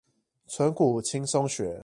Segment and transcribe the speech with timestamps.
[0.47, 1.79] 存股輕鬆學